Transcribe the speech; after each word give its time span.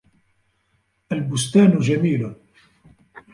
الْبُسْتَانُ 1.11 1.79
جَمِيلٌ. 1.79 2.35